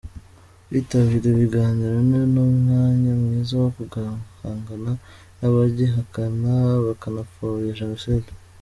Kwitabira 0.67 1.25
ibiganiro 1.31 1.97
ni 2.09 2.19
n’umwanya 2.33 3.11
mwiza 3.21 3.53
wo 3.61 3.69
guhangana 3.77 4.91
n’abagihakana 5.37 6.51
bakanapfobya 6.85 7.73
jenoside. 7.81 8.29